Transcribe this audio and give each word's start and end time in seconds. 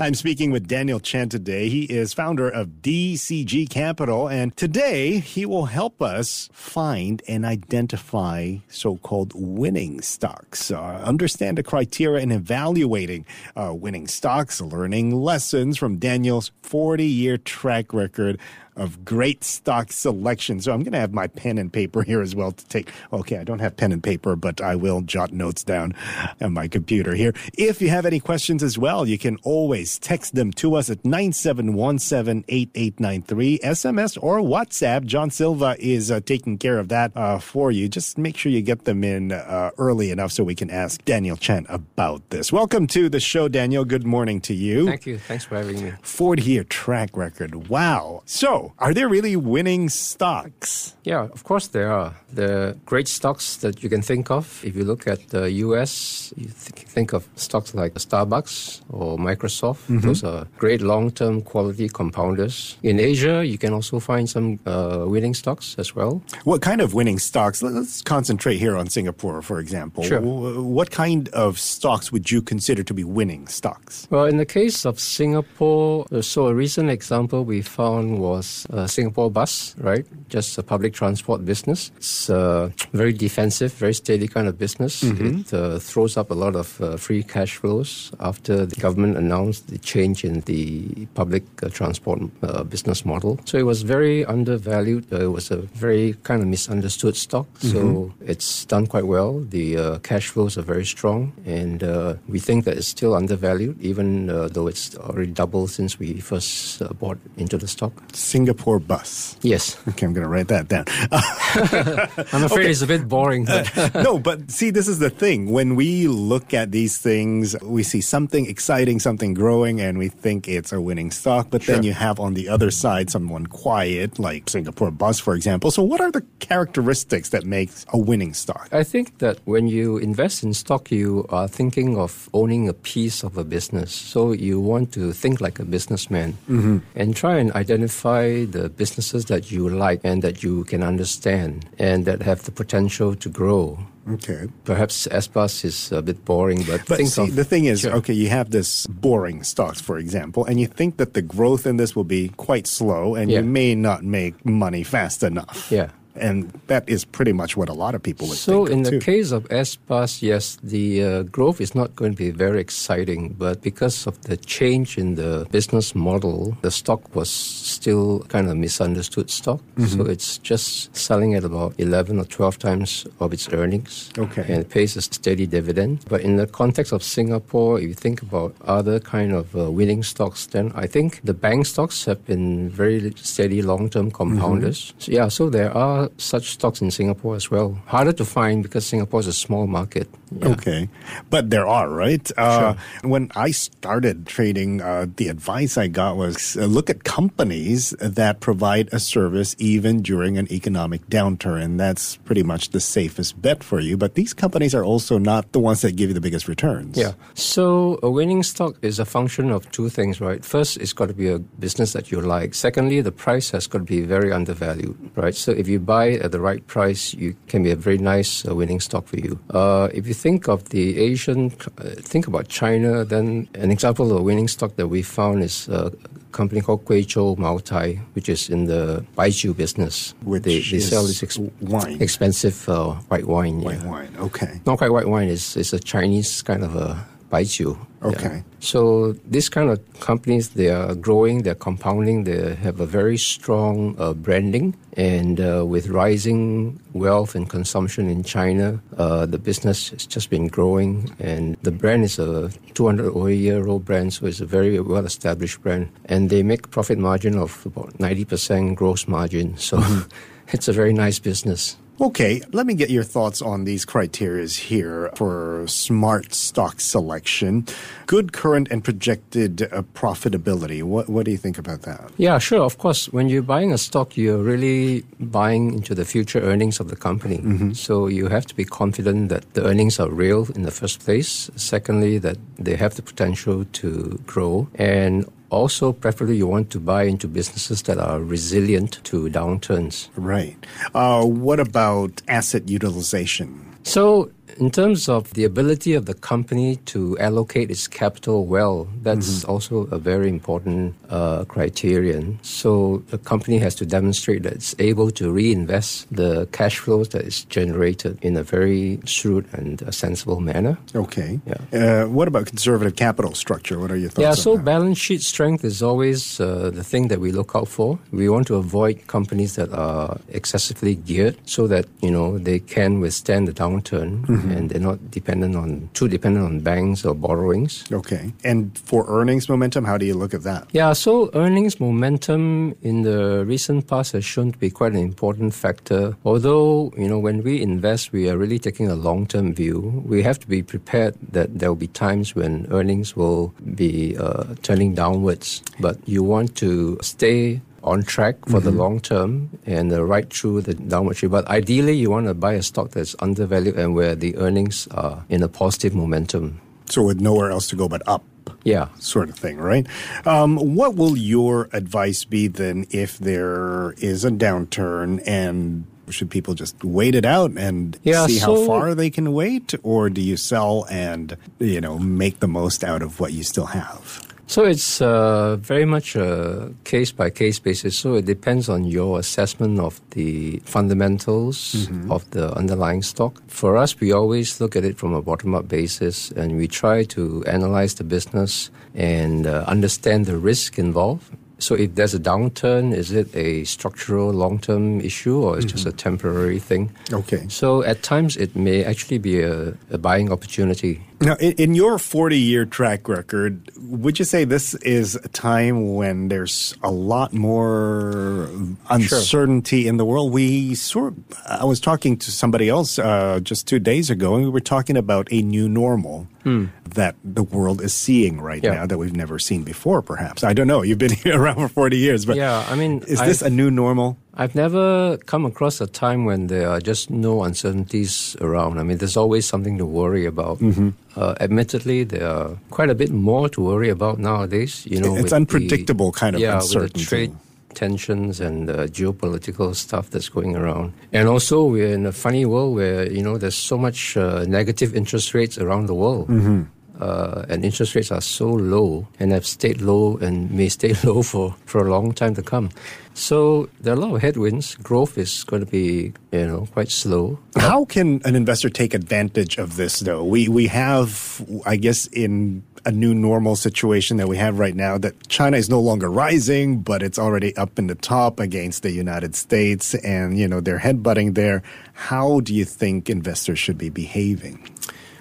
I'm 0.00 0.14
speaking 0.14 0.50
with 0.50 0.66
Daniel 0.66 0.98
Chen 0.98 1.28
today. 1.28 1.68
He 1.68 1.82
is 1.82 2.14
founder 2.14 2.48
of 2.48 2.80
DCG 2.80 3.68
Capital, 3.68 4.28
and 4.28 4.56
today 4.56 5.18
he 5.18 5.44
will 5.44 5.66
help 5.66 6.00
us 6.00 6.48
find 6.54 7.22
and 7.28 7.44
identify 7.44 8.56
so 8.66 8.96
called 8.96 9.32
winning 9.34 10.00
stocks, 10.00 10.70
uh, 10.70 11.02
understand 11.04 11.58
the 11.58 11.62
criteria 11.62 12.22
in 12.22 12.32
evaluating 12.32 13.26
uh, 13.54 13.74
winning 13.74 14.06
stocks, 14.06 14.62
learning 14.62 15.14
lessons 15.14 15.76
from 15.76 15.98
Daniel's 15.98 16.50
40 16.62 17.04
year 17.04 17.36
track 17.36 17.92
record 17.92 18.40
of 18.76 19.04
great 19.04 19.44
stock 19.44 19.92
selection. 19.92 20.60
So 20.60 20.72
I'm 20.72 20.82
going 20.82 20.92
to 20.92 20.98
have 20.98 21.12
my 21.12 21.26
pen 21.26 21.58
and 21.58 21.70
paper 21.72 22.02
here 22.02 22.20
as 22.20 22.34
well 22.34 22.52
to 22.52 22.66
take. 22.66 22.90
Okay, 23.12 23.38
I 23.38 23.44
don't 23.44 23.60
have 23.60 23.76
pen 23.76 23.92
and 23.92 24.02
paper, 24.02 24.36
but 24.36 24.60
I 24.60 24.76
will 24.76 25.00
jot 25.02 25.32
notes 25.32 25.64
down 25.64 25.94
on 26.40 26.52
my 26.52 26.68
computer 26.68 27.14
here. 27.14 27.32
If 27.56 27.80
you 27.82 27.88
have 27.90 28.06
any 28.06 28.20
questions 28.20 28.62
as 28.62 28.78
well, 28.78 29.06
you 29.06 29.18
can 29.18 29.36
always 29.42 29.98
text 29.98 30.34
them 30.34 30.52
to 30.52 30.74
us 30.74 30.88
at 30.90 31.02
97178893, 31.02 33.60
SMS 33.60 34.18
or 34.22 34.40
WhatsApp. 34.40 35.04
John 35.04 35.30
Silva 35.30 35.76
is 35.78 36.10
uh, 36.10 36.20
taking 36.20 36.58
care 36.58 36.78
of 36.78 36.88
that 36.88 37.12
uh, 37.16 37.38
for 37.38 37.70
you. 37.70 37.88
Just 37.88 38.18
make 38.18 38.36
sure 38.36 38.52
you 38.52 38.62
get 38.62 38.84
them 38.84 39.04
in 39.04 39.32
uh, 39.32 39.70
early 39.78 40.10
enough 40.10 40.32
so 40.32 40.44
we 40.44 40.54
can 40.54 40.70
ask 40.70 41.04
Daniel 41.04 41.36
Chen 41.36 41.66
about 41.68 42.28
this. 42.30 42.52
Welcome 42.52 42.86
to 42.88 43.08
the 43.08 43.20
show, 43.20 43.48
Daniel. 43.48 43.84
Good 43.84 44.06
morning 44.06 44.40
to 44.42 44.54
you. 44.54 44.86
Thank 44.86 45.06
you. 45.06 45.18
Thanks 45.18 45.44
for 45.44 45.56
having 45.56 45.82
me. 45.82 45.92
40 46.02 46.42
year 46.42 46.64
track 46.64 47.16
record. 47.16 47.68
Wow. 47.68 48.22
So, 48.26 48.59
are 48.78 48.94
there 48.94 49.08
really 49.08 49.36
winning 49.36 49.88
stocks? 49.88 50.94
Yeah, 51.04 51.28
of 51.36 51.44
course 51.44 51.68
there 51.68 51.90
are. 51.92 52.14
The 52.32 52.76
great 52.84 53.08
stocks 53.08 53.56
that 53.58 53.82
you 53.82 53.88
can 53.88 54.02
think 54.02 54.30
of. 54.30 54.62
If 54.64 54.76
you 54.76 54.84
look 54.84 55.06
at 55.06 55.20
the 55.28 55.50
US, 55.66 56.32
you 56.36 56.46
th- 56.46 56.86
think 56.96 57.12
of 57.12 57.28
stocks 57.36 57.74
like 57.74 57.94
Starbucks 57.94 58.82
or 58.88 59.18
Microsoft. 59.18 59.82
Mm-hmm. 59.88 60.00
Those 60.00 60.24
are 60.24 60.46
great 60.58 60.82
long 60.82 61.10
term 61.10 61.42
quality 61.42 61.88
compounders. 61.88 62.76
In 62.82 63.00
Asia, 63.00 63.44
you 63.46 63.58
can 63.58 63.72
also 63.72 64.00
find 64.00 64.28
some 64.28 64.58
uh, 64.66 65.04
winning 65.06 65.34
stocks 65.34 65.76
as 65.78 65.94
well. 65.94 66.22
What 66.44 66.62
kind 66.62 66.80
of 66.80 66.94
winning 66.94 67.18
stocks? 67.18 67.62
Let's 67.62 68.02
concentrate 68.02 68.58
here 68.58 68.76
on 68.76 68.88
Singapore, 68.88 69.42
for 69.42 69.58
example. 69.58 70.04
Sure. 70.04 70.20
What 70.20 70.90
kind 70.90 71.28
of 71.30 71.58
stocks 71.58 72.12
would 72.12 72.30
you 72.30 72.42
consider 72.42 72.82
to 72.82 72.94
be 72.94 73.04
winning 73.04 73.46
stocks? 73.48 74.06
Well, 74.10 74.26
in 74.26 74.36
the 74.36 74.46
case 74.46 74.84
of 74.84 74.98
Singapore, 74.98 76.06
so 76.20 76.46
a 76.46 76.54
recent 76.54 76.90
example 76.90 77.44
we 77.44 77.62
found 77.62 78.18
was 78.18 78.46
uh, 78.70 78.86
Singapore 78.86 79.30
Bus, 79.30 79.74
right? 79.78 80.06
Just 80.28 80.58
a 80.58 80.62
public 80.62 80.92
transport 80.94 81.44
business. 81.44 81.90
It's 81.96 82.28
a 82.28 82.72
very 82.92 83.12
defensive, 83.12 83.72
very 83.74 83.94
steady 83.94 84.28
kind 84.28 84.48
of 84.48 84.58
business. 84.58 85.02
Mm-hmm. 85.02 85.40
It 85.40 85.54
uh, 85.54 85.78
throws 85.78 86.16
up 86.16 86.30
a 86.30 86.34
lot 86.34 86.54
of 86.56 86.80
uh, 86.80 86.96
free 86.96 87.22
cash 87.22 87.56
flows 87.56 88.12
after 88.20 88.66
the 88.66 88.76
government 88.76 89.16
announced 89.16 89.68
the 89.68 89.78
change 89.78 90.24
in 90.24 90.40
the 90.42 91.06
public 91.14 91.44
uh, 91.62 91.68
transport 91.68 92.20
uh, 92.42 92.64
business 92.64 93.04
model. 93.04 93.38
So 93.44 93.58
it 93.58 93.66
was 93.66 93.82
very 93.82 94.24
undervalued. 94.24 95.04
Uh, 95.12 95.24
it 95.28 95.32
was 95.32 95.50
a 95.50 95.56
very 95.56 96.14
kind 96.22 96.42
of 96.42 96.48
misunderstood 96.48 97.16
stock. 97.16 97.46
Mm-hmm. 97.60 97.70
So 97.70 98.14
it's 98.20 98.64
done 98.66 98.86
quite 98.86 99.06
well. 99.06 99.40
The 99.40 100.00
cash 100.02 100.28
flows 100.28 100.58
are 100.58 100.62
very 100.62 100.84
strong, 100.84 101.32
and 101.46 101.82
we 102.28 102.38
think 102.38 102.64
that 102.64 102.76
it's 102.76 102.88
still 102.88 103.14
undervalued, 103.14 103.80
even 103.80 104.26
though 104.26 104.66
it's 104.66 104.96
already 104.96 105.32
doubled 105.32 105.70
since 105.70 105.98
we 105.98 106.20
first 106.20 106.82
bought 106.98 107.18
into 107.36 107.56
the 107.56 107.68
stock. 107.68 107.92
Singapore 108.12 108.39
Singapore 108.40 108.80
bus. 108.80 109.36
Yes. 109.42 109.76
Okay, 109.86 110.06
I'm 110.06 110.14
going 110.14 110.24
to 110.24 110.32
write 110.32 110.48
that 110.48 110.66
down. 110.66 110.86
I'm 112.32 112.44
afraid 112.44 112.64
okay. 112.64 112.70
it's 112.70 112.80
a 112.80 112.86
bit 112.86 113.06
boring. 113.06 113.44
But 113.44 113.68
no, 113.94 114.18
but 114.18 114.50
see, 114.50 114.70
this 114.70 114.88
is 114.88 114.98
the 114.98 115.10
thing. 115.10 115.50
When 115.50 115.76
we 115.76 116.08
look 116.08 116.54
at 116.54 116.72
these 116.72 116.96
things, 116.96 117.54
we 117.60 117.82
see 117.82 118.00
something 118.00 118.46
exciting, 118.46 118.98
something 118.98 119.34
growing, 119.34 119.78
and 119.78 119.98
we 119.98 120.08
think 120.08 120.48
it's 120.48 120.72
a 120.72 120.80
winning 120.80 121.10
stock. 121.10 121.48
But 121.50 121.62
sure. 121.62 121.74
then 121.74 121.84
you 121.84 121.92
have 121.92 122.18
on 122.18 122.32
the 122.32 122.48
other 122.48 122.70
side 122.70 123.10
someone 123.10 123.46
quiet, 123.46 124.18
like 124.18 124.48
Singapore 124.48 124.90
Bus, 124.90 125.20
for 125.20 125.34
example. 125.34 125.70
So, 125.70 125.82
what 125.82 126.00
are 126.00 126.10
the 126.10 126.24
characteristics 126.38 127.28
that 127.28 127.44
make 127.44 127.68
a 127.92 127.98
winning 127.98 128.32
stock? 128.32 128.70
I 128.72 128.84
think 128.84 129.18
that 129.18 129.36
when 129.44 129.68
you 129.68 129.98
invest 129.98 130.42
in 130.42 130.54
stock, 130.54 130.90
you 130.90 131.26
are 131.28 131.46
thinking 131.46 131.98
of 131.98 132.30
owning 132.32 132.70
a 132.70 132.72
piece 132.72 133.22
of 133.22 133.36
a 133.36 133.44
business. 133.44 133.92
So, 133.92 134.32
you 134.32 134.58
want 134.60 134.92
to 134.92 135.12
think 135.12 135.42
like 135.42 135.58
a 135.58 135.66
businessman 135.66 136.38
mm-hmm. 136.48 136.78
and 136.96 137.14
try 137.14 137.36
and 137.36 137.52
identify 137.52 138.29
the 138.44 138.68
businesses 138.68 139.26
that 139.26 139.50
you 139.50 139.68
like 139.68 140.00
and 140.04 140.22
that 140.22 140.42
you 140.42 140.64
can 140.64 140.82
understand 140.82 141.68
and 141.78 142.04
that 142.06 142.22
have 142.22 142.44
the 142.44 142.50
potential 142.50 143.14
to 143.16 143.28
grow. 143.28 143.78
Okay. 144.08 144.48
Perhaps 144.64 145.06
Espas 145.08 145.64
is 145.64 145.92
a 145.92 146.02
bit 146.02 146.24
boring, 146.24 146.64
but, 146.64 146.84
but 146.86 146.98
see, 147.06 147.28
of, 147.28 147.36
the 147.36 147.44
thing 147.44 147.66
is, 147.66 147.80
sure. 147.80 147.92
okay, 147.96 148.14
you 148.14 148.28
have 148.28 148.50
this 148.50 148.86
boring 148.86 149.44
stocks, 149.44 149.80
for 149.80 149.98
example, 149.98 150.44
and 150.46 150.58
you 150.58 150.66
think 150.66 150.96
that 150.96 151.14
the 151.14 151.22
growth 151.22 151.66
in 151.66 151.76
this 151.76 151.94
will 151.94 152.08
be 152.08 152.30
quite 152.36 152.66
slow, 152.66 153.14
and 153.14 153.30
yeah. 153.30 153.38
you 153.38 153.44
may 153.44 153.74
not 153.74 154.02
make 154.02 154.44
money 154.44 154.82
fast 154.82 155.22
enough. 155.22 155.70
Yeah 155.70 155.90
and 156.20 156.52
that 156.66 156.88
is 156.88 157.04
pretty 157.04 157.32
much 157.32 157.56
what 157.56 157.68
a 157.68 157.72
lot 157.72 157.94
of 157.94 158.02
people 158.02 158.28
would 158.28 158.38
so 158.38 158.66
think. 158.66 158.68
So, 158.68 158.72
in 158.72 158.82
the 158.82 158.90
too. 158.90 159.00
case 159.00 159.32
of 159.32 159.48
Espas, 159.48 160.22
yes, 160.22 160.58
the 160.62 161.04
uh, 161.04 161.22
growth 161.24 161.60
is 161.60 161.74
not 161.74 161.96
going 161.96 162.12
to 162.12 162.16
be 162.16 162.30
very 162.30 162.60
exciting, 162.60 163.34
but 163.38 163.62
because 163.62 164.06
of 164.06 164.20
the 164.22 164.36
change 164.36 164.98
in 164.98 165.14
the 165.14 165.46
business 165.50 165.94
model, 165.94 166.56
the 166.62 166.70
stock 166.70 167.14
was 167.14 167.30
still 167.30 168.20
kind 168.28 168.48
of 168.48 168.56
misunderstood 168.56 169.30
stock. 169.30 169.60
Mm-hmm. 169.76 169.86
So, 169.86 170.04
it's 170.04 170.38
just 170.38 170.94
selling 170.94 171.34
at 171.34 171.44
about 171.44 171.74
11 171.78 172.18
or 172.18 172.24
12 172.24 172.58
times 172.58 173.06
of 173.18 173.32
its 173.32 173.48
earnings. 173.52 174.10
Okay. 174.18 174.42
And 174.42 174.62
it 174.62 174.68
pays 174.70 174.96
a 174.96 175.02
steady 175.02 175.46
dividend. 175.46 176.04
But 176.08 176.20
in 176.20 176.36
the 176.36 176.46
context 176.46 176.92
of 176.92 177.02
Singapore, 177.02 177.78
if 177.80 177.88
you 177.88 177.94
think 177.94 178.22
about 178.22 178.54
other 178.64 179.00
kind 179.00 179.32
of 179.32 179.56
uh, 179.56 179.70
winning 179.70 180.02
stocks, 180.02 180.46
then 180.46 180.72
I 180.74 180.86
think 180.86 181.20
the 181.24 181.34
bank 181.34 181.66
stocks 181.66 182.04
have 182.04 182.24
been 182.26 182.68
very 182.68 183.12
steady 183.16 183.62
long 183.62 183.88
term 183.88 184.10
compounders. 184.10 184.92
Mm-hmm. 184.92 185.00
So, 185.00 185.12
yeah, 185.12 185.28
so 185.28 185.50
there 185.50 185.76
are 185.76 186.09
such 186.16 186.50
stocks 186.50 186.80
in 186.80 186.90
Singapore 186.90 187.36
as 187.36 187.50
well. 187.50 187.78
Harder 187.86 188.12
to 188.12 188.24
find 188.24 188.62
because 188.62 188.86
Singapore 188.86 189.20
is 189.20 189.26
a 189.26 189.32
small 189.32 189.66
market. 189.66 190.08
Yeah. 190.30 190.48
Okay. 190.48 190.88
But 191.28 191.50
there 191.50 191.66
are, 191.66 191.88
right? 191.88 192.30
Uh, 192.36 192.74
sure. 192.74 193.10
When 193.10 193.30
I 193.34 193.50
started 193.50 194.26
trading, 194.26 194.80
uh, 194.80 195.06
the 195.16 195.28
advice 195.28 195.76
I 195.76 195.88
got 195.88 196.16
was 196.16 196.56
uh, 196.56 196.66
look 196.66 196.88
at 196.88 197.04
companies 197.04 197.90
that 198.00 198.40
provide 198.40 198.88
a 198.92 199.00
service 199.00 199.56
even 199.58 200.02
during 200.02 200.38
an 200.38 200.50
economic 200.52 201.06
downturn. 201.08 201.78
That's 201.78 202.16
pretty 202.18 202.42
much 202.42 202.70
the 202.70 202.80
safest 202.80 203.40
bet 203.42 203.64
for 203.64 203.80
you. 203.80 203.96
But 203.96 204.14
these 204.14 204.32
companies 204.32 204.74
are 204.74 204.84
also 204.84 205.18
not 205.18 205.52
the 205.52 205.58
ones 205.58 205.82
that 205.82 205.96
give 205.96 206.10
you 206.10 206.14
the 206.14 206.20
biggest 206.20 206.48
returns. 206.48 206.96
Yeah. 206.96 207.12
So 207.34 207.98
a 208.02 208.10
winning 208.10 208.42
stock 208.42 208.76
is 208.82 208.98
a 208.98 209.04
function 209.04 209.50
of 209.50 209.70
two 209.72 209.88
things, 209.88 210.20
right? 210.20 210.44
First, 210.44 210.76
it's 210.76 210.92
got 210.92 211.06
to 211.06 211.14
be 211.14 211.28
a 211.28 211.38
business 211.38 211.92
that 211.92 212.10
you 212.10 212.20
like. 212.20 212.54
Secondly, 212.54 213.00
the 213.00 213.12
price 213.12 213.50
has 213.50 213.66
got 213.66 213.78
to 213.78 213.84
be 213.84 214.02
very 214.02 214.32
undervalued, 214.32 214.96
right? 215.16 215.34
So 215.34 215.52
if 215.52 215.66
you 215.66 215.80
buy 215.80 216.12
at 216.12 216.32
the 216.32 216.40
right 216.40 216.64
price, 216.66 217.14
you 217.14 217.34
can 217.48 217.62
be 217.62 217.70
a 217.70 217.76
very 217.76 217.98
nice 217.98 218.46
uh, 218.46 218.54
winning 218.54 218.80
stock 218.80 219.06
for 219.06 219.16
you. 219.16 219.38
Uh, 219.50 219.88
if 219.92 220.06
you 220.06 220.14
think 220.20 220.48
of 220.48 220.68
the 220.68 220.98
Asian, 220.98 221.50
uh, 221.78 221.96
think 222.12 222.26
about 222.26 222.48
China, 222.48 223.04
then 223.04 223.48
an 223.54 223.70
example 223.70 224.10
of 224.10 224.18
a 224.18 224.22
winning 224.22 224.48
stock 224.48 224.76
that 224.76 224.88
we 224.88 225.02
found 225.02 225.42
is 225.42 225.68
a 225.68 225.92
company 226.32 226.60
called 226.60 226.84
Guizhou 226.84 227.36
Moutai, 227.38 227.98
which 228.14 228.28
is 228.28 228.50
in 228.50 228.66
the 228.66 229.04
baijiu 229.16 229.56
business. 229.56 230.14
Which 230.22 230.42
they, 230.42 230.60
they 230.60 230.80
sell 230.80 231.04
this 231.06 231.22
ex- 231.22 231.38
wine. 231.60 232.00
expensive 232.02 232.68
uh, 232.68 232.92
white 233.08 233.26
wine. 233.26 233.62
White 233.62 233.80
yeah. 233.80 233.90
wine, 233.90 234.12
okay. 234.18 234.60
Not 234.66 234.78
quite 234.78 234.92
white 234.92 235.08
wine, 235.08 235.28
it's, 235.28 235.56
it's 235.56 235.72
a 235.72 235.80
Chinese 235.80 236.42
kind 236.42 236.62
of 236.62 236.76
a 236.76 237.06
baijiu. 237.30 237.76
Okay. 238.02 238.36
Yeah. 238.36 238.42
So 238.60 239.12
these 239.28 239.48
kind 239.48 239.70
of 239.70 239.78
companies, 240.00 240.50
they 240.50 240.70
are 240.70 240.94
growing, 240.94 241.42
they're 241.42 241.54
compounding, 241.54 242.24
they 242.24 242.54
have 242.54 242.80
a 242.80 242.86
very 242.86 243.18
strong 243.18 243.94
uh, 243.98 244.14
branding, 244.14 244.74
and 244.96 245.40
uh, 245.40 245.64
with 245.66 245.88
rising 245.88 246.80
wealth 246.92 247.34
and 247.34 247.48
consumption 247.48 248.08
in 248.08 248.24
China, 248.24 248.80
uh, 248.96 249.26
the 249.26 249.38
business 249.38 249.90
has 249.90 250.06
just 250.06 250.30
been 250.30 250.48
growing, 250.48 251.14
and 251.18 251.56
the 251.62 251.70
brand 251.70 252.04
is 252.04 252.18
a 252.18 252.50
200 252.74 253.28
year 253.30 253.66
old 253.66 253.84
brand, 253.84 254.12
so 254.12 254.26
it's 254.26 254.40
a 254.40 254.46
very 254.46 254.80
well 254.80 255.04
established 255.04 255.62
brand, 255.62 255.88
and 256.06 256.30
they 256.30 256.42
make 256.42 256.70
profit 256.70 256.98
margin 256.98 257.38
of 257.38 257.64
about 257.66 257.92
90% 257.98 258.74
gross 258.74 259.06
margin. 259.06 259.56
So. 259.56 259.78
Mm-hmm. 259.78 260.08
it's 260.52 260.68
a 260.68 260.72
very 260.72 260.92
nice 260.92 261.18
business. 261.18 261.76
Okay, 262.00 262.40
let 262.52 262.66
me 262.66 262.72
get 262.72 262.88
your 262.88 263.04
thoughts 263.04 263.42
on 263.42 263.64
these 263.64 263.84
criteria 263.84 264.46
here 264.46 265.10
for 265.16 265.64
smart 265.66 266.32
stock 266.32 266.80
selection. 266.80 267.66
Good 268.06 268.32
current 268.32 268.68
and 268.70 268.82
projected 268.82 269.62
uh, 269.64 269.82
profitability. 269.92 270.82
What, 270.82 271.10
what 271.10 271.26
do 271.26 271.30
you 271.30 271.36
think 271.36 271.58
about 271.58 271.82
that? 271.82 272.10
Yeah, 272.16 272.38
sure. 272.38 272.62
Of 272.62 272.78
course, 272.78 273.12
when 273.12 273.28
you're 273.28 273.42
buying 273.42 273.70
a 273.70 273.76
stock, 273.76 274.16
you're 274.16 274.42
really 274.42 275.04
buying 275.20 275.74
into 275.74 275.94
the 275.94 276.06
future 276.06 276.40
earnings 276.40 276.80
of 276.80 276.88
the 276.88 276.96
company. 276.96 277.38
Mm-hmm. 277.38 277.72
So 277.72 278.06
you 278.06 278.28
have 278.28 278.46
to 278.46 278.54
be 278.56 278.64
confident 278.64 279.28
that 279.28 279.52
the 279.52 279.66
earnings 279.66 280.00
are 280.00 280.08
real 280.08 280.48
in 280.54 280.62
the 280.62 280.70
first 280.70 281.00
place. 281.00 281.50
Secondly, 281.56 282.16
that 282.16 282.38
they 282.58 282.76
have 282.76 282.94
the 282.94 283.02
potential 283.02 283.66
to 283.72 284.18
grow. 284.26 284.68
And 284.74 285.30
also, 285.50 285.92
preferably, 285.92 286.36
you 286.36 286.46
want 286.46 286.70
to 286.70 286.80
buy 286.80 287.02
into 287.02 287.28
businesses 287.28 287.82
that 287.82 287.98
are 287.98 288.20
resilient 288.20 289.00
to 289.04 289.28
downturns. 289.28 290.08
Right. 290.16 290.56
Uh, 290.94 291.24
what 291.24 291.60
about 291.60 292.22
asset 292.28 292.68
utilization? 292.68 293.76
So, 293.82 294.30
in 294.58 294.70
terms 294.70 295.08
of 295.08 295.32
the 295.34 295.44
ability 295.44 295.94
of 295.94 296.06
the 296.06 296.14
company 296.14 296.76
to 296.86 297.16
allocate 297.18 297.70
its 297.70 297.86
capital 297.86 298.46
well, 298.46 298.88
that's 299.02 299.40
mm-hmm. 299.40 299.50
also 299.50 299.76
a 299.90 299.98
very 299.98 300.28
important 300.28 300.94
uh, 301.08 301.44
criterion. 301.44 302.38
So 302.42 303.02
the 303.08 303.18
company 303.18 303.58
has 303.58 303.74
to 303.76 303.86
demonstrate 303.86 304.42
that 304.42 304.54
it's 304.54 304.74
able 304.78 305.10
to 305.12 305.32
reinvest 305.32 306.14
the 306.14 306.46
cash 306.52 306.78
flows 306.78 307.10
that 307.10 307.22
is 307.22 307.44
generated 307.44 308.18
in 308.22 308.36
a 308.36 308.42
very 308.42 309.00
shrewd 309.04 309.46
and 309.52 309.82
sensible 309.94 310.40
manner. 310.40 310.78
Okay. 310.94 311.40
Yeah. 311.46 312.04
Uh, 312.04 312.08
what 312.08 312.28
about 312.28 312.46
conservative 312.46 312.96
capital 312.96 313.34
structure? 313.34 313.78
What 313.78 313.90
are 313.90 313.96
your 313.96 314.10
thoughts? 314.10 314.22
Yeah. 314.22 314.34
So 314.34 314.58
balance 314.58 314.98
sheet 314.98 315.22
strength 315.22 315.64
is 315.64 315.82
always 315.82 316.40
uh, 316.40 316.70
the 316.72 316.84
thing 316.84 317.08
that 317.08 317.20
we 317.20 317.32
look 317.32 317.52
out 317.54 317.68
for. 317.68 317.98
We 318.12 318.28
want 318.28 318.46
to 318.48 318.56
avoid 318.56 319.06
companies 319.06 319.56
that 319.56 319.72
are 319.72 320.18
excessively 320.28 320.94
geared, 320.96 321.36
so 321.44 321.66
that 321.68 321.86
you 322.00 322.10
know 322.10 322.38
they 322.38 322.58
can 322.58 323.00
withstand 323.00 323.48
the 323.48 323.52
downturn. 323.52 324.26
Mm-hmm 324.26 324.39
mm-hmm. 324.40 324.52
and 324.52 324.70
they're 324.70 324.80
not 324.80 325.10
dependent 325.10 325.56
on 325.56 325.88
too 325.94 326.08
dependent 326.08 326.44
on 326.44 326.60
banks 326.60 327.04
or 327.04 327.14
borrowings. 327.14 327.84
Okay. 327.92 328.32
And 328.44 328.76
for 328.78 329.04
earnings 329.08 329.48
momentum, 329.48 329.84
how 329.84 329.98
do 329.98 330.06
you 330.06 330.14
look 330.14 330.34
at 330.34 330.42
that? 330.42 330.68
Yeah, 330.72 330.92
so 330.92 331.30
earnings 331.34 331.80
momentum 331.80 332.74
in 332.82 333.02
the 333.02 333.44
recent 333.44 333.86
past 333.86 334.12
has 334.12 334.24
shown 334.24 334.52
to 334.52 334.58
be 334.58 334.70
quite 334.70 334.92
an 334.92 334.98
important 334.98 335.54
factor. 335.54 336.16
Although, 336.24 336.92
you 336.96 337.08
know, 337.08 337.18
when 337.18 337.42
we 337.42 337.60
invest, 337.60 338.12
we 338.12 338.28
are 338.30 338.36
really 338.36 338.58
taking 338.58 338.88
a 338.88 338.94
long-term 338.94 339.54
view. 339.54 340.02
We 340.06 340.22
have 340.22 340.38
to 340.40 340.48
be 340.48 340.62
prepared 340.62 341.14
that 341.32 341.58
there 341.58 341.68
will 341.68 341.76
be 341.76 341.88
times 341.88 342.34
when 342.34 342.66
earnings 342.70 343.16
will 343.16 343.54
be 343.74 344.16
uh, 344.16 344.54
turning 344.62 344.94
downwards. 344.94 345.62
But 345.78 345.96
you 346.06 346.22
want 346.22 346.56
to 346.56 346.98
stay 347.02 347.60
on 347.82 348.02
track 348.02 348.36
for 348.46 348.58
mm-hmm. 348.58 348.64
the 348.64 348.70
long 348.70 349.00
term 349.00 349.50
and 349.66 349.92
uh, 349.92 350.02
right 350.04 350.32
through 350.32 350.62
the 350.62 350.74
downward 350.74 351.16
trend. 351.16 351.32
But 351.32 351.46
ideally, 351.48 351.96
you 351.96 352.10
want 352.10 352.26
to 352.26 352.34
buy 352.34 352.54
a 352.54 352.62
stock 352.62 352.90
that's 352.90 353.16
undervalued 353.20 353.76
and 353.76 353.94
where 353.94 354.14
the 354.14 354.36
earnings 354.36 354.86
are 354.88 355.24
in 355.28 355.42
a 355.42 355.48
positive 355.48 355.94
momentum. 355.94 356.60
So 356.86 357.02
with 357.02 357.20
nowhere 357.20 357.50
else 357.50 357.68
to 357.68 357.76
go 357.76 357.88
but 357.88 358.02
up. 358.06 358.24
Yeah. 358.64 358.88
Sort 358.98 359.28
of 359.28 359.36
thing, 359.36 359.58
right? 359.58 359.86
Um, 360.26 360.74
what 360.74 360.94
will 360.94 361.16
your 361.16 361.68
advice 361.72 362.24
be 362.24 362.48
then 362.48 362.86
if 362.90 363.18
there 363.18 363.92
is 363.98 364.24
a 364.24 364.30
downturn 364.30 365.22
and 365.26 365.86
should 366.10 366.30
people 366.30 366.54
just 366.54 366.82
wait 366.82 367.14
it 367.14 367.24
out 367.24 367.52
and 367.52 367.98
yeah, 368.02 368.26
see 368.26 368.38
so, 368.38 368.56
how 368.56 368.66
far 368.66 368.94
they 368.94 369.10
can 369.10 369.32
wait 369.32 369.74
or 369.84 370.10
do 370.10 370.20
you 370.20 370.36
sell 370.36 370.84
and 370.90 371.36
you 371.60 371.80
know 371.80 372.00
make 372.00 372.40
the 372.40 372.48
most 372.48 372.82
out 372.82 373.00
of 373.00 373.20
what 373.20 373.32
you 373.32 373.44
still 373.44 373.66
have 373.66 374.26
so 374.50 374.64
it's 374.64 375.00
uh, 375.00 375.56
very 375.56 375.84
much 375.84 376.16
a 376.16 376.72
case 376.82 377.12
by 377.12 377.30
case 377.30 377.58
basis. 377.60 377.96
So 377.96 378.14
it 378.14 378.26
depends 378.26 378.68
on 378.68 378.84
your 378.84 379.18
assessment 379.18 379.78
of 379.78 380.00
the 380.10 380.60
fundamentals 380.64 381.56
mm-hmm. 381.74 382.10
of 382.10 382.28
the 382.30 382.52
underlying 382.54 383.02
stock. 383.02 383.40
For 383.46 383.76
us, 383.76 383.98
we 384.00 384.12
always 384.12 384.60
look 384.60 384.74
at 384.74 384.84
it 384.84 384.98
from 384.98 385.14
a 385.14 385.22
bottom 385.22 385.54
up 385.54 385.68
basis 385.68 386.32
and 386.32 386.56
we 386.56 386.66
try 386.66 387.04
to 387.04 387.44
analyze 387.46 387.94
the 387.94 388.04
business 388.04 388.70
and 388.94 389.46
uh, 389.46 389.64
understand 389.68 390.26
the 390.26 390.36
risk 390.36 390.78
involved 390.78 391.30
so 391.60 391.74
if 391.74 391.94
there's 391.94 392.14
a 392.14 392.18
downturn, 392.18 392.94
is 392.94 393.12
it 393.12 393.34
a 393.36 393.64
structural 393.64 394.32
long-term 394.32 395.00
issue 395.00 395.42
or 395.42 395.58
is 395.58 395.66
mm-hmm. 395.66 395.76
just 395.76 395.86
a 395.86 395.92
temporary 395.92 396.58
thing? 396.58 396.90
Okay. 397.12 397.46
So 397.48 397.82
at 397.84 398.02
times 398.02 398.36
it 398.36 398.56
may 398.56 398.82
actually 398.82 399.18
be 399.18 399.42
a, 399.42 399.74
a 399.90 399.98
buying 399.98 400.32
opportunity. 400.32 401.02
Now, 401.22 401.34
in, 401.34 401.52
in 401.52 401.74
your 401.74 401.96
40-year 401.96 402.64
track 402.64 403.06
record, 403.06 403.70
would 403.76 404.18
you 404.18 404.24
say 404.24 404.44
this 404.44 404.74
is 404.76 405.16
a 405.16 405.28
time 405.28 405.94
when 405.94 406.28
there's 406.28 406.74
a 406.82 406.90
lot 406.90 407.34
more 407.34 408.48
uncertainty 408.88 409.82
sure. 409.82 409.88
in 409.90 409.98
the 409.98 410.06
world? 410.06 410.32
We 410.32 410.74
sort. 410.74 411.12
I 411.46 411.66
was 411.66 411.78
talking 411.78 412.16
to 412.18 412.30
somebody 412.30 412.70
else 412.70 412.98
uh, 412.98 413.40
just 413.40 413.68
two 413.68 413.78
days 413.78 414.08
ago, 414.08 414.34
and 414.34 414.44
we 414.44 414.50
were 414.50 414.60
talking 414.60 414.96
about 414.96 415.28
a 415.30 415.42
new 415.42 415.68
normal 415.68 416.26
hmm. 416.42 416.66
that 416.94 417.16
the 417.22 417.42
world 417.42 417.82
is 417.82 417.92
seeing 417.92 418.40
right 418.40 418.64
yeah. 418.64 418.74
now 418.74 418.86
that 418.86 418.96
we've 418.96 419.14
never 419.14 419.38
seen 419.38 419.62
before. 419.62 420.00
Perhaps 420.00 420.42
I 420.42 420.54
don't 420.54 420.68
know. 420.68 420.80
You've 420.82 420.98
been 420.98 421.16
around 421.26 421.56
for 421.56 421.68
40 421.68 421.98
years, 421.98 422.24
but 422.24 422.36
yeah, 422.36 422.64
I 422.66 422.76
mean, 422.76 423.02
is 423.02 423.20
this 423.20 423.42
I've, 423.42 423.48
a 423.48 423.54
new 423.54 423.70
normal? 423.70 424.16
I've 424.34 424.54
never 424.54 425.18
come 425.26 425.44
across 425.44 425.80
a 425.80 425.86
time 425.86 426.24
when 426.24 426.46
there 426.46 426.68
are 426.68 426.80
just 426.80 427.10
no 427.10 427.42
uncertainties 427.42 428.36
around. 428.40 428.78
I 428.78 428.84
mean, 428.84 428.98
there's 428.98 429.16
always 429.16 429.46
something 429.46 429.76
to 429.78 429.86
worry 429.86 430.24
about. 430.24 430.58
Mm-hmm. 430.58 430.90
Uh, 431.16 431.34
admittedly, 431.40 432.04
there 432.04 432.28
are 432.28 432.58
quite 432.70 432.90
a 432.90 432.94
bit 432.94 433.10
more 433.10 433.48
to 433.48 433.60
worry 433.60 433.88
about 433.88 434.18
nowadays. 434.18 434.86
You 434.86 435.00
know, 435.00 435.16
it's 435.16 435.32
unpredictable 435.32 436.12
the, 436.12 436.18
kind 436.18 436.36
of 436.36 436.42
yeah, 436.42 436.56
uncertainty. 436.56 436.84
With 436.84 436.92
the 436.94 437.04
trade 437.04 437.36
tensions 437.74 438.40
and 438.40 438.68
geopolitical 438.68 439.74
stuff 439.74 440.10
that's 440.10 440.28
going 440.28 440.56
around. 440.56 440.92
And 441.12 441.28
also, 441.28 441.64
we're 441.64 441.92
in 441.92 442.06
a 442.06 442.12
funny 442.12 442.44
world 442.46 442.74
where 442.74 443.10
you 443.10 443.22
know 443.22 443.36
there's 443.36 443.56
so 443.56 443.76
much 443.76 444.16
uh, 444.16 444.44
negative 444.46 444.94
interest 444.94 445.34
rates 445.34 445.58
around 445.58 445.86
the 445.86 445.94
world. 445.94 446.28
Mm-hmm 446.28 446.62
uh, 447.00 447.46
and 447.48 447.64
interest 447.64 447.94
rates 447.94 448.12
are 448.12 448.20
so 448.20 448.48
low 448.48 449.08
and 449.18 449.32
have 449.32 449.46
stayed 449.46 449.80
low 449.80 450.18
and 450.18 450.50
may 450.50 450.68
stay 450.78 450.94
low 451.04 451.22
for, 451.22 451.56
for 451.64 451.86
a 451.86 451.90
long 451.90 452.12
time 452.12 452.34
to 452.34 452.42
come. 452.42 452.70
So 453.14 453.68
there 453.80 453.92
are 453.92 453.96
a 453.96 454.00
lot 454.00 454.14
of 454.14 454.22
headwinds. 454.22 454.76
Growth 454.76 455.18
is 455.18 455.44
going 455.44 455.64
to 455.64 455.70
be, 455.70 456.12
you 456.32 456.46
know, 456.46 456.66
quite 456.72 456.90
slow. 456.90 457.38
How 457.56 457.84
can 457.84 458.22
an 458.24 458.36
investor 458.36 458.70
take 458.70 458.94
advantage 458.94 459.58
of 459.58 459.76
this, 459.76 460.00
though? 460.00 460.24
We 460.24 460.48
we 460.48 460.68
have, 460.68 461.44
I 461.66 461.76
guess, 461.76 462.06
in 462.06 462.62
a 462.86 462.92
new 462.92 463.14
normal 463.14 463.56
situation 463.56 464.16
that 464.16 464.28
we 464.28 464.36
have 464.36 464.58
right 464.58 464.74
now 464.74 464.96
that 464.98 465.28
China 465.28 465.56
is 465.56 465.68
no 465.68 465.80
longer 465.80 466.10
rising, 466.10 466.80
but 466.80 467.02
it's 467.02 467.18
already 467.18 467.54
up 467.56 467.78
in 467.78 467.88
the 467.88 467.94
top 467.94 468.40
against 468.40 468.82
the 468.82 468.92
United 468.92 469.34
States, 469.34 469.94
and 469.96 470.38
you 470.38 470.48
know 470.48 470.60
they're 470.60 470.78
headbutting 470.78 471.34
there. 471.34 471.62
How 471.92 472.40
do 472.40 472.54
you 472.54 472.64
think 472.64 473.10
investors 473.10 473.58
should 473.58 473.76
be 473.76 473.90
behaving? 473.90 474.66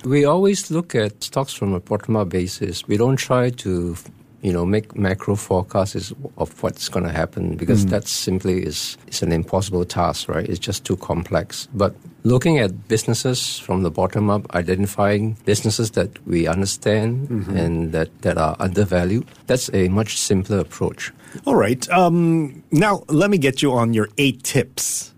We 0.04 0.26
always 0.26 0.72
look 0.72 0.96
at 0.96 1.24
stocks 1.24 1.54
from 1.54 1.74
a 1.74 1.80
bottom-up 1.80 2.30
basis. 2.30 2.88
We 2.88 2.98
don't 2.98 3.18
try 3.18 3.50
to, 3.50 3.96
you 4.42 4.54
know, 4.54 4.66
make 4.66 4.96
macro 4.96 5.36
forecasts 5.36 6.14
of 6.38 6.64
what's 6.64 6.88
going 6.90 7.06
to 7.06 7.12
happen 7.12 7.58
because 7.58 7.86
mm. 7.86 7.90
that 7.90 8.08
simply 8.08 8.64
is 8.66 8.98
is 9.08 9.22
an 9.22 9.32
impossible 9.32 9.86
task, 9.86 10.30
right? 10.30 10.48
It's 10.48 10.60
just 10.60 10.86
too 10.86 10.96
complex. 10.98 11.68
But 11.74 11.96
looking 12.24 12.60
at 12.60 12.88
businesses 12.88 13.60
from 13.60 13.84
the 13.84 13.92
bottom 13.92 14.30
up, 14.30 14.54
identifying 14.56 15.38
businesses 15.46 15.92
that 15.92 16.26
we 16.26 16.48
understand 16.48 17.28
mm-hmm. 17.28 17.58
and 17.58 17.92
that, 17.92 18.22
that 18.22 18.38
are 18.38 18.56
undervalued, 18.60 19.28
that's 19.48 19.70
a 19.74 19.90
much 19.90 20.18
simpler 20.18 20.60
approach. 20.60 21.12
All 21.46 21.56
right. 21.56 21.88
Um, 21.90 22.64
now, 22.72 23.04
let 23.08 23.30
me 23.30 23.38
get 23.38 23.62
you 23.62 23.74
on 23.74 23.94
your 23.94 24.10
eight 24.18 24.44
tips 24.44 25.14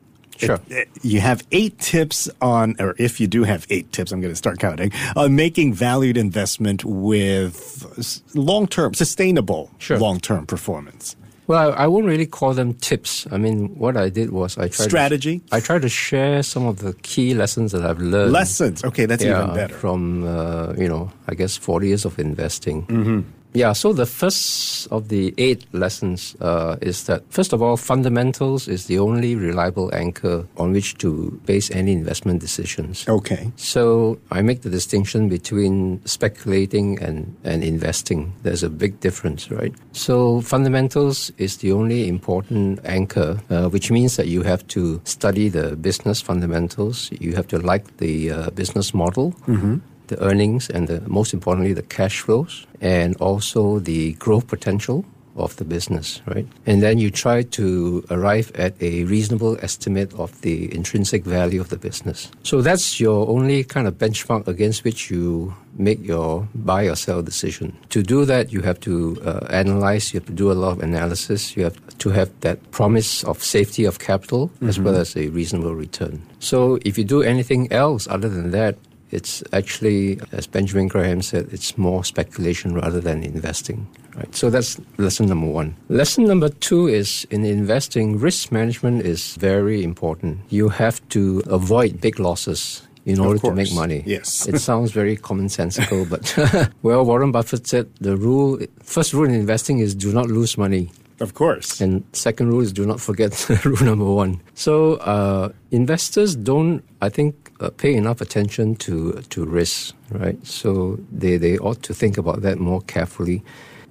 Sure. 0.48 0.60
It, 0.70 0.72
it, 0.72 0.90
you 1.04 1.22
have 1.22 1.46
eight 1.52 1.78
tips 1.80 2.30
on, 2.42 2.76
or 2.80 2.96
if 2.98 3.20
you 3.20 3.28
do 3.28 3.44
have 3.44 3.66
eight 3.70 3.92
tips, 3.92 4.12
I'm 4.12 4.22
going 4.22 4.34
to 4.34 4.38
start 4.38 4.60
counting, 4.60 4.92
on 5.16 5.36
making 5.36 5.74
valued 5.74 6.18
investment 6.18 6.84
with 6.84 8.36
long 8.36 8.68
term, 8.68 8.94
sustainable 8.94 9.72
sure. 9.78 9.98
long 10.00 10.20
term 10.20 10.46
performance. 10.46 11.16
Well, 11.48 11.74
I, 11.74 11.84
I 11.84 11.88
won't 11.88 12.06
really 12.06 12.28
call 12.28 12.54
them 12.54 12.74
tips. 12.76 13.28
I 13.32 13.38
mean, 13.38 13.78
what 13.78 13.98
I 13.98 14.10
did 14.10 14.30
was 14.32 14.58
I 14.58 14.70
tried 14.70 14.88
strategy. 14.88 15.40
To, 15.40 15.56
I 15.56 15.60
tried 15.60 15.82
to 15.82 15.90
share 15.90 16.44
some 16.44 16.66
of 16.66 16.80
the 16.80 16.94
key 17.02 17.34
lessons 17.34 17.72
that 17.74 17.84
I've 17.84 18.00
learned. 18.00 18.32
Lessons, 18.32 18.84
okay, 18.84 19.06
that's 19.06 19.24
yeah, 19.24 19.44
even 19.44 19.56
better. 19.56 19.74
From 19.74 20.26
uh, 20.26 20.74
you 20.78 20.88
know, 20.88 21.12
I 21.28 21.36
guess 21.36 21.58
forty 21.58 21.88
years 21.88 22.06
of 22.06 22.20
investing. 22.20 22.86
Mm-hmm. 22.86 23.22
Yeah, 23.54 23.74
so 23.74 23.92
the 23.92 24.06
first 24.06 24.88
of 24.92 25.10
the 25.10 25.34
eight 25.38 25.66
lessons 25.74 26.36
uh, 26.40 26.78
is 26.82 27.04
that, 27.06 27.24
first 27.30 27.52
of 27.52 27.62
all, 27.62 27.76
fundamentals 27.76 28.68
is 28.68 28.86
the 28.86 29.00
only 29.00 29.36
reliable 29.36 29.94
anchor 29.94 30.48
on 30.58 30.72
which 30.72 30.98
to 31.00 31.40
base 31.46 31.70
any 31.72 31.92
investment 31.92 32.40
decisions. 32.40 33.06
Okay. 33.08 33.52
So 33.58 34.20
I 34.32 34.42
make 34.42 34.62
the 34.62 34.70
distinction 34.70 35.28
between 35.28 36.02
speculating 36.06 37.00
and, 37.00 37.36
and 37.44 37.64
investing. 37.64 38.34
There's 38.44 38.64
a 38.64 38.70
big 38.70 39.00
difference, 39.02 39.52
right? 39.52 39.74
So 39.92 40.42
fundamentals 40.42 41.32
is 41.38 41.58
the 41.58 41.74
only 41.74 42.08
important 42.08 42.80
anchor, 42.86 43.40
uh, 43.50 43.68
which 43.68 43.92
means 43.92 44.16
that 44.16 44.28
you 44.28 44.44
have 44.44 44.66
to 44.68 45.02
study 45.04 45.50
the 45.50 45.76
business 45.76 46.22
fundamentals, 46.22 47.10
you 47.20 47.36
have 47.36 47.48
to 47.50 47.60
like 47.60 47.98
the 47.98 48.32
uh, 48.32 48.50
business 48.52 48.94
model. 48.94 49.34
Mm-hmm 49.48 49.80
the 50.12 50.22
earnings 50.22 50.70
and 50.70 50.88
the, 50.88 51.02
most 51.08 51.34
importantly 51.34 51.74
the 51.74 51.88
cash 51.98 52.20
flows 52.20 52.68
and 52.82 53.16
also 53.18 53.80
the 53.80 54.14
growth 54.14 54.48
potential 54.48 55.06
of 55.36 55.56
the 55.56 55.64
business, 55.64 56.22
right? 56.28 56.48
And 56.66 56.82
then 56.82 56.98
you 56.98 57.10
try 57.10 57.44
to 57.44 58.04
arrive 58.10 58.52
at 58.56 58.74
a 58.82 59.06
reasonable 59.06 59.58
estimate 59.62 60.14
of 60.16 60.42
the 60.42 60.74
intrinsic 60.76 61.24
value 61.24 61.62
of 61.62 61.70
the 61.70 61.78
business. 61.78 62.30
So 62.44 62.62
that's 62.62 63.00
your 63.00 63.28
only 63.30 63.64
kind 63.64 63.88
of 63.88 63.98
benchmark 63.98 64.48
against 64.48 64.84
which 64.84 65.10
you 65.10 65.56
make 65.78 66.04
your 66.06 66.48
buy 66.54 66.86
or 66.86 66.96
sell 66.96 67.22
decision. 67.22 67.78
To 67.90 68.04
do 68.04 68.26
that, 68.26 68.52
you 68.52 68.62
have 68.62 68.80
to 68.82 69.22
uh, 69.24 69.48
analyze, 69.50 70.14
you 70.14 70.20
have 70.20 70.28
to 70.28 70.34
do 70.34 70.52
a 70.52 70.54
lot 70.54 70.74
of 70.74 70.84
analysis, 70.84 71.56
you 71.56 71.64
have 71.64 71.80
to 72.00 72.10
have 72.10 72.30
that 72.42 72.72
promise 72.72 73.24
of 73.24 73.42
safety 73.42 73.86
of 73.86 74.00
capital 74.00 74.50
mm-hmm. 74.50 74.70
as 74.70 74.80
well 74.80 74.96
as 74.96 75.16
a 75.16 75.30
reasonable 75.30 75.76
return. 75.76 76.22
So 76.40 76.78
if 76.84 76.98
you 76.98 77.06
do 77.06 77.22
anything 77.22 77.72
else 77.72 78.08
other 78.10 78.28
than 78.28 78.52
that, 78.52 78.76
it's 79.12 79.44
actually, 79.54 80.20
as 80.32 80.48
Benjamin 80.48 80.88
Graham 80.88 81.22
said, 81.22 81.50
it's 81.52 81.78
more 81.78 82.04
speculation 82.04 82.74
rather 82.74 83.00
than 83.00 83.24
investing. 83.24 83.88
Right. 84.16 84.34
So 84.36 84.50
that's 84.50 84.80
lesson 84.98 85.28
number 85.28 85.48
one. 85.48 85.76
Lesson 85.90 86.26
number 86.26 86.50
two 86.50 86.88
is 86.88 87.26
in 87.30 87.46
investing, 87.46 88.20
risk 88.20 88.52
management 88.52 89.06
is 89.06 89.36
very 89.36 89.84
important. 89.84 90.40
You 90.50 90.70
have 90.70 91.08
to 91.10 91.44
avoid 91.48 92.02
big 92.02 92.20
losses 92.20 92.88
in 93.06 93.20
order 93.20 93.40
to 93.40 93.52
make 93.52 93.74
money. 93.74 94.04
Yes. 94.06 94.48
it 94.48 94.60
sounds 94.70 94.92
very 94.92 95.18
commonsensical, 95.18 96.10
but 96.10 96.72
well, 96.84 97.06
Warren 97.06 97.32
Buffett 97.32 97.68
said 97.68 97.90
the 98.00 98.16
rule, 98.16 98.60
first 98.84 99.14
rule 99.14 99.26
in 99.26 99.34
investing 99.34 99.80
is 99.80 99.96
do 99.96 100.12
not 100.14 100.28
lose 100.28 100.58
money. 100.58 100.92
Of 101.20 101.36
course. 101.36 101.80
And 101.80 102.04
second 102.14 102.50
rule 102.50 102.62
is 102.62 102.74
do 102.74 102.86
not 102.86 103.00
forget 103.00 103.48
rule 103.66 103.84
number 103.84 104.06
one. 104.06 104.42
So 104.56 104.96
uh, 104.96 105.50
investors 105.70 106.36
don't, 106.36 106.84
I 107.02 107.10
think, 107.10 107.51
uh, 107.62 107.70
pay 107.70 107.94
enough 107.94 108.22
attention 108.22 108.76
to 108.76 109.22
to 109.30 109.46
risk, 109.46 109.96
right? 110.10 110.38
So 110.46 111.00
they, 111.12 111.38
they 111.38 111.58
ought 111.58 111.82
to 111.84 111.94
think 111.94 112.18
about 112.18 112.42
that 112.42 112.60
more 112.60 112.82
carefully 112.82 113.44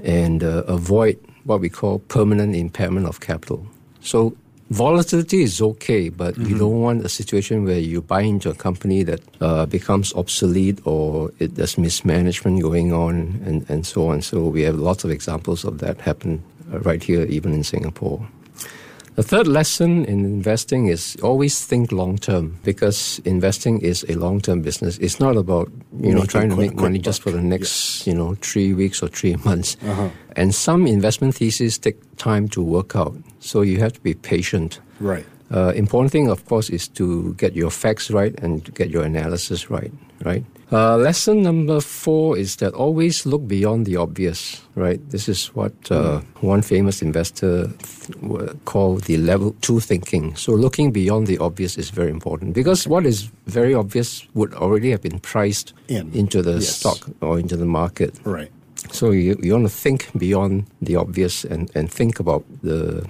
and 0.03 0.43
uh, 0.43 0.65
avoid 0.67 1.19
what 1.45 1.61
we 1.61 1.69
call 1.69 2.00
permanent 2.00 2.55
impairment 2.55 3.07
of 3.07 3.21
capital. 3.21 3.67
So 4.00 4.37
volatility 4.71 5.43
is 5.43 5.61
okay, 5.61 6.09
but 6.09 6.35
mm-hmm. 6.35 6.47
you 6.47 6.59
don't 6.59 6.81
want 6.81 7.05
a 7.05 7.09
situation 7.09 7.65
where 7.65 7.79
you 7.79 8.03
buy 8.03 8.23
into 8.23 8.50
a 8.50 8.55
company 8.55 9.03
that 9.05 9.21
uh, 9.41 9.67
becomes 9.67 10.12
obsolete 10.15 10.81
or 10.85 11.31
it, 11.39 11.55
there's 11.55 11.77
mismanagement 11.79 12.62
going 12.62 12.93
on 12.93 13.41
and, 13.45 13.69
and 13.69 13.87
so 13.87 14.09
on. 14.09 14.23
So 14.23 14.47
we 14.49 14.62
have 14.62 14.77
lots 14.77 15.05
of 15.05 15.11
examples 15.11 15.65
of 15.65 15.79
that 15.79 16.00
happen 16.00 16.43
uh, 16.73 16.81
right 16.81 17.03
here, 17.03 17.25
even 17.27 17.53
in 17.53 17.65
Singapore. 17.65 18.27
The 19.21 19.29
third 19.29 19.49
lesson 19.49 20.07
in 20.07 20.25
investing 20.25 20.87
is 20.87 21.15
always 21.23 21.62
think 21.62 21.93
long 21.93 22.17
term 22.17 22.59
because 22.65 23.21
investing 23.27 23.83
is 23.83 24.03
a 24.09 24.15
long 24.15 24.41
term 24.41 24.62
business. 24.62 24.97
It's 24.97 25.21
not 25.21 25.37
about 25.37 25.71
you 26.00 26.15
know 26.15 26.25
trying 26.25 26.49
to 26.49 26.57
make 26.57 26.75
money 26.75 26.99
just 26.99 27.21
for 27.21 27.31
the 27.31 27.43
next 27.43 27.99
yes. 27.99 28.07
you 28.07 28.15
know 28.15 28.35
three 28.37 28.73
weeks 28.73 29.03
or 29.03 29.09
three 29.09 29.37
months. 29.45 29.77
Uh-huh. 29.85 30.09
And 30.37 30.55
some 30.55 30.87
investment 30.87 31.35
theses 31.35 31.77
take 31.77 31.99
time 32.17 32.49
to 32.49 32.62
work 32.62 32.97
out, 32.97 33.15
so 33.41 33.61
you 33.61 33.79
have 33.81 33.93
to 33.93 34.00
be 34.00 34.15
patient. 34.15 34.81
Right. 35.00 35.27
Uh, 35.53 35.75
important 35.77 36.12
thing, 36.12 36.31
of 36.31 36.47
course, 36.47 36.71
is 36.71 36.89
to 36.89 37.35
get 37.35 37.55
your 37.55 37.71
facts 37.71 38.11
right 38.11 38.33
and 38.41 38.65
to 38.65 38.73
get 38.73 38.89
your 38.89 39.05
analysis 39.05 39.69
right. 39.69 39.93
Right. 40.25 40.45
Uh, 40.73 40.97
lesson 40.97 41.43
number 41.43 41.81
four 41.81 42.39
is 42.39 42.57
that 42.57 42.75
always 42.75 43.27
look 43.27 43.49
beyond 43.49 43.87
the 43.87 43.97
obvious, 43.97 44.62
right? 44.77 45.00
This 45.11 45.29
is 45.29 45.49
what 45.49 45.73
uh, 45.91 46.21
one 46.43 46.62
famous 46.62 47.03
investor 47.03 47.67
th- 47.67 48.57
called 48.67 49.05
the 49.05 49.17
level 49.17 49.57
two 49.62 49.81
thinking. 49.81 50.37
So 50.37 50.53
looking 50.53 50.93
beyond 50.93 51.27
the 51.27 51.39
obvious 51.39 51.77
is 51.77 51.91
very 51.91 52.11
important 52.11 52.55
because 52.55 52.87
what 52.87 53.05
is 53.05 53.31
very 53.47 53.75
obvious 53.75 54.29
would 54.35 54.55
already 54.55 54.91
have 54.93 55.03
been 55.03 55.19
priced 55.19 55.73
In. 55.89 56.12
into 56.12 56.41
the 56.41 56.61
yes. 56.61 56.77
stock 56.77 57.09
or 57.21 57.41
into 57.41 57.57
the 57.57 57.67
market. 57.67 58.15
Right. 58.23 58.53
So 58.93 59.11
you, 59.11 59.37
you 59.43 59.53
want 59.55 59.65
to 59.65 59.75
think 59.75 60.11
beyond 60.17 60.67
the 60.81 60.95
obvious 60.97 61.45
and, 61.45 61.69
and 61.75 61.91
think 61.91 62.21
about 62.21 62.45
the 62.62 63.09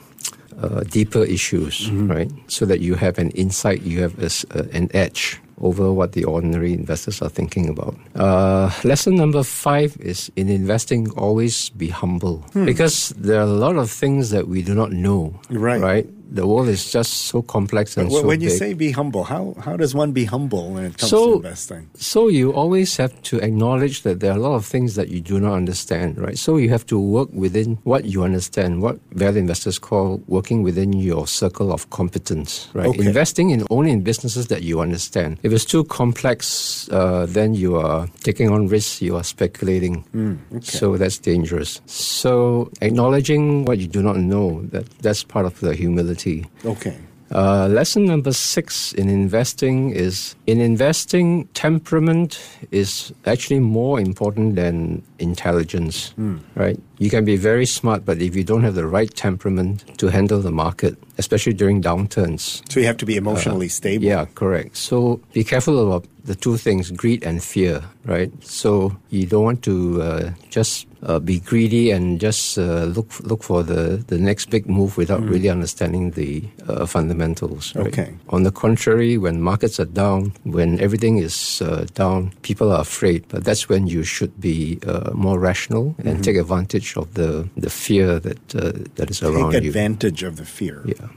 uh, 0.59 0.81
deeper 0.85 1.25
issues, 1.25 1.89
mm-hmm. 1.89 2.11
right? 2.11 2.31
So 2.49 2.65
that 2.67 2.81
you 2.81 2.95
have 2.95 3.19
an 3.19 3.31
insight, 3.33 3.83
you 3.83 4.01
have 4.01 4.19
a, 4.19 4.31
uh, 4.59 4.65
an 4.73 4.89
edge 4.95 5.41
over 5.61 5.93
what 5.93 6.13
the 6.13 6.25
ordinary 6.25 6.73
investors 6.73 7.21
are 7.23 7.29
thinking 7.29 7.69
about. 7.69 7.95
Uh, 8.15 8.71
lesson 8.85 9.15
number 9.15 9.43
five 9.43 9.97
is 10.01 10.31
in 10.37 10.49
investing, 10.49 11.11
always 11.13 11.71
be 11.71 11.89
humble 11.89 12.39
hmm. 12.53 12.65
because 12.65 13.11
there 13.11 13.39
are 13.39 13.49
a 13.49 13.59
lot 13.67 13.77
of 13.77 13.91
things 13.91 14.31
that 14.31 14.49
we 14.49 14.63
do 14.63 14.75
not 14.75 14.93
know. 14.93 15.39
Right. 15.51 15.81
Right 15.81 16.07
the 16.31 16.47
world 16.47 16.69
is 16.69 16.91
just 16.91 17.13
so 17.29 17.43
complex 17.43 17.97
and 17.97 18.09
but 18.09 18.21
so 18.21 18.27
when 18.27 18.41
you 18.41 18.49
big. 18.49 18.59
say 18.59 18.73
be 18.73 18.91
humble 18.93 19.25
how 19.25 19.55
how 19.61 19.77
does 19.77 19.95
one 19.95 20.13
be 20.13 20.25
humble 20.25 20.71
when 20.71 20.85
it 20.85 20.97
comes 20.97 21.11
so, 21.11 21.33
to 21.33 21.37
investing? 21.37 21.91
so 21.97 22.29
you 22.29 22.53
always 22.53 22.97
have 22.97 23.21
to 23.23 23.39
acknowledge 23.41 24.03
that 24.03 24.21
there 24.21 24.33
are 24.33 24.37
a 24.37 24.41
lot 24.41 24.55
of 24.55 24.65
things 24.65 24.95
that 24.95 25.09
you 25.09 25.21
do 25.21 25.41
not 25.41 25.55
understand 25.55 26.19
right? 26.19 26.39
So 26.39 26.57
you 26.57 26.69
have 26.71 26.87
to 26.87 26.99
work 26.99 27.29
within 27.33 27.79
what 27.85 28.05
you 28.05 28.23
understand 28.23 28.83
what 28.83 28.99
value 29.13 29.41
investors 29.41 29.79
call 29.79 30.23
working 30.27 30.63
within 30.63 30.93
your 30.93 31.27
circle 31.27 31.73
of 31.73 31.91
competence 31.91 32.69
right? 32.75 32.87
Okay. 32.87 33.07
investing 33.07 33.51
in 33.51 33.67
only 33.71 33.91
in 33.91 34.03
businesses 34.03 34.47
that 34.49 34.63
you 34.63 34.81
understand. 34.81 35.39
If 35.43 35.53
it's 35.53 35.65
too 35.65 35.85
complex 35.85 36.89
uh, 36.91 37.27
then 37.27 37.55
you 37.55 37.77
are 37.77 38.07
taking 38.23 38.51
on 38.51 38.69
risks 38.69 39.03
you 39.03 39.17
are 39.17 39.25
speculating. 39.25 40.05
Mm, 40.15 40.39
okay. 40.57 40.61
so 40.61 40.97
that's 40.97 41.19
dangerous. 41.19 41.81
So 41.87 42.71
acknowledging 42.81 43.65
what 43.65 43.79
you 43.79 43.89
do 43.89 44.03
not 44.03 44.17
know 44.17 44.63
that 44.67 44.89
that's 45.01 45.25
part 45.25 45.47
of 45.47 45.59
the 45.61 45.75
humility 45.75 46.20
Okay. 46.65 46.97
Uh, 47.33 47.69
lesson 47.69 48.05
number 48.05 48.33
six 48.33 48.93
in 48.95 49.09
investing 49.09 49.91
is 49.91 50.35
in 50.49 50.61
investing, 50.61 51.47
temperament 51.55 52.41
is 52.73 53.13
actually 53.25 53.61
more 53.61 54.01
important 54.01 54.57
than 54.57 55.01
intelligence, 55.21 56.13
mm. 56.19 56.41
right? 56.57 56.81
You 56.99 57.09
can 57.09 57.25
be 57.25 57.37
very 57.37 57.67
smart, 57.67 58.05
but 58.05 58.21
if 58.21 58.35
you 58.35 58.43
don't 58.43 58.65
have 58.65 58.75
the 58.75 58.87
right 58.87 59.15
temperament 59.15 59.97
to 59.99 60.09
handle 60.09 60.41
the 60.41 60.51
market, 60.51 60.99
especially 61.19 61.53
during 61.53 61.81
downturns. 61.81 62.63
So 62.69 62.81
you 62.81 62.87
have 62.87 62.97
to 62.97 63.07
be 63.07 63.17
emotionally 63.17 63.67
uh, 63.67 63.79
stable. 63.79 64.05
Yeah, 64.05 64.27
correct. 64.35 64.77
So 64.77 65.21
be 65.33 65.45
careful 65.45 65.87
about 65.87 66.09
the 66.25 66.35
two 66.35 66.57
things 66.57 66.91
greed 66.91 67.23
and 67.23 67.43
fear, 67.43 67.85
right? 68.05 68.33
So 68.43 68.97
you 69.11 69.27
don't 69.27 69.45
want 69.45 69.63
to 69.63 70.03
uh, 70.03 70.31
just 70.51 70.90
uh, 71.03 71.19
be 71.19 71.41
greedy 71.41 71.91
and 71.91 72.21
just 72.21 72.59
uh, 72.59 72.85
look 72.85 73.09
look 73.21 73.43
for 73.43 73.63
the, 73.63 74.03
the 74.09 74.19
next 74.19 74.51
big 74.51 74.69
move 74.69 74.97
without 74.97 75.21
mm. 75.21 75.31
really 75.31 75.49
understanding 75.49 76.13
the 76.13 76.45
uh, 76.69 76.87
fundamentals. 76.87 77.75
Right? 77.75 77.87
Okay. 77.87 78.15
On 78.29 78.43
the 78.43 78.51
contrary, 78.51 79.17
when 79.19 79.41
markets 79.41 79.81
are 79.81 79.87
down, 79.87 80.33
when 80.45 80.81
everything 80.81 81.19
is 81.19 81.63
uh, 81.63 81.87
down, 81.95 82.33
people 82.43 82.73
are 82.73 82.81
afraid. 82.81 83.25
But 83.29 83.45
that's 83.45 83.69
when 83.69 83.87
you 83.87 84.03
should 84.03 84.41
be 84.41 84.79
uh, 84.87 85.11
more 85.15 85.39
rational 85.39 85.95
and 85.99 86.07
mm-hmm. 86.07 86.23
take 86.23 86.37
advantage 86.37 86.97
of 86.97 87.15
the 87.15 87.49
the 87.57 87.71
fear 87.71 88.21
that 88.21 88.55
uh, 88.55 88.73
that 88.97 89.11
is 89.11 89.23
around 89.23 89.53
you. 89.53 89.61
Take 89.61 89.69
advantage 89.69 90.23
of 90.23 90.37
the 90.37 90.45
fear. 90.45 90.83
Yeah. 90.85 91.09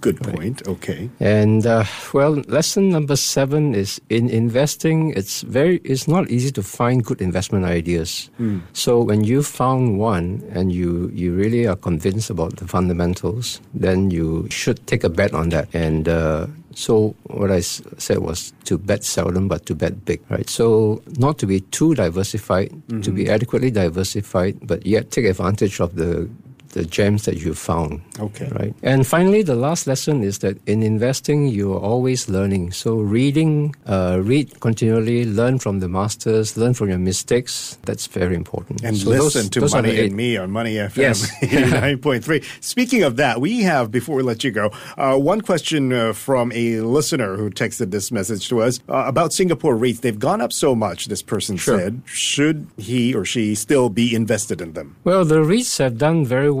Good 0.00 0.20
point. 0.20 0.38
Right. 0.38 0.68
Okay. 0.68 1.10
And 1.18 1.66
uh, 1.66 1.84
well, 2.12 2.42
lesson 2.46 2.90
number 2.90 3.16
seven 3.16 3.74
is 3.74 4.00
in 4.08 4.28
investing. 4.30 5.10
It's 5.16 5.42
very. 5.42 5.78
It's 5.84 6.06
not 6.06 6.30
easy 6.30 6.52
to 6.52 6.62
find 6.62 7.04
good 7.04 7.20
investment 7.20 7.64
ideas. 7.64 8.30
Mm. 8.38 8.62
So 8.72 9.00
when 9.00 9.24
you 9.24 9.42
found 9.42 9.98
one 9.98 10.42
and 10.54 10.72
you 10.72 11.10
you 11.12 11.34
really 11.34 11.66
are 11.66 11.76
convinced 11.76 12.30
about 12.30 12.56
the 12.56 12.66
fundamentals, 12.66 13.60
then 13.74 14.10
you 14.10 14.46
should 14.50 14.86
take 14.86 15.02
a 15.02 15.08
bet 15.08 15.34
on 15.34 15.48
that. 15.50 15.68
And 15.74 16.08
uh, 16.08 16.46
so 16.74 17.16
what 17.24 17.50
I 17.50 17.60
said 17.60 18.18
was 18.18 18.52
to 18.64 18.78
bet 18.78 19.02
seldom, 19.02 19.48
but 19.48 19.66
to 19.66 19.74
bet 19.74 20.04
big. 20.04 20.20
Right. 20.30 20.48
So 20.48 21.02
not 21.18 21.38
to 21.38 21.46
be 21.46 21.60
too 21.74 21.94
diversified, 21.94 22.70
mm-hmm. 22.70 23.00
to 23.00 23.10
be 23.10 23.24
mm-hmm. 23.24 23.34
adequately 23.34 23.70
diversified, 23.72 24.58
but 24.62 24.86
yet 24.86 25.10
take 25.10 25.24
advantage 25.24 25.80
of 25.80 25.96
the 25.96 26.30
the 26.70 26.84
gems 26.84 27.24
that 27.24 27.36
you 27.36 27.54
found. 27.54 28.02
Okay. 28.20 28.48
Right. 28.52 28.74
And 28.82 29.06
finally, 29.06 29.42
the 29.42 29.54
last 29.54 29.86
lesson 29.86 30.22
is 30.22 30.38
that 30.40 30.56
in 30.66 30.82
investing, 30.82 31.48
you 31.48 31.72
are 31.72 31.80
always 31.80 32.28
learning. 32.28 32.72
So 32.72 32.96
reading, 32.96 33.74
uh, 33.86 34.20
read 34.22 34.60
continually, 34.60 35.24
learn 35.24 35.58
from 35.58 35.80
the 35.80 35.88
masters, 35.88 36.56
learn 36.56 36.74
from 36.74 36.88
your 36.88 36.98
mistakes. 36.98 37.78
That's 37.82 38.06
very 38.06 38.34
important. 38.34 38.82
And 38.84 38.96
so 38.96 39.10
listen 39.10 39.42
those, 39.42 39.50
to 39.50 39.60
those 39.60 39.74
Money 39.74 39.98
and 40.00 40.14
Me 40.14 40.36
on 40.36 40.50
Money 40.50 40.74
FM 40.74 40.96
yes. 40.96 41.30
89.3. 41.42 42.44
Speaking 42.62 43.02
of 43.02 43.16
that, 43.16 43.40
we 43.40 43.62
have, 43.62 43.90
before 43.90 44.16
we 44.16 44.22
let 44.22 44.44
you 44.44 44.50
go, 44.50 44.70
uh, 44.96 45.16
one 45.16 45.40
question 45.40 45.92
uh, 45.92 46.12
from 46.12 46.52
a 46.52 46.80
listener 46.80 47.36
who 47.36 47.50
texted 47.50 47.90
this 47.90 48.12
message 48.12 48.48
to 48.48 48.62
us 48.62 48.80
uh, 48.88 49.04
about 49.06 49.32
Singapore 49.32 49.76
REITs. 49.76 50.00
They've 50.00 50.18
gone 50.18 50.40
up 50.40 50.52
so 50.52 50.74
much, 50.74 51.06
this 51.06 51.22
person 51.22 51.56
sure. 51.56 51.78
said. 51.78 52.02
Should 52.06 52.66
he 52.76 53.14
or 53.14 53.24
she 53.24 53.54
still 53.54 53.88
be 53.88 54.14
invested 54.14 54.60
in 54.60 54.72
them? 54.72 54.96
Well, 55.04 55.24
the 55.24 55.40
REITs 55.40 55.78
have 55.78 55.98
done 55.98 56.24
very 56.24 56.50
well 56.50 56.57